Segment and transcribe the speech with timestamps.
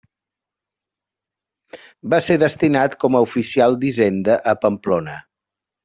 [2.15, 5.25] Va ser destinat com a oficial d'Hisenda a Pamplona.